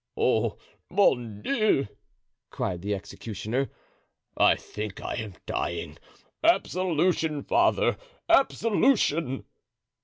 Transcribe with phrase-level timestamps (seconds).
[0.17, 0.57] "Oh,
[0.89, 1.87] mon Dieu!"
[2.49, 3.69] cried the executioner,
[4.35, 5.99] "I think I am dying.
[6.43, 7.97] Absolution, father!
[8.27, 9.45] absolution."